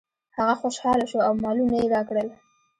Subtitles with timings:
[0.37, 2.27] هغه خوشحاله شو او مالونه یې راکړل.